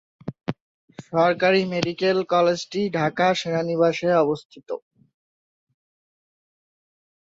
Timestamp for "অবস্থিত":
4.23-4.69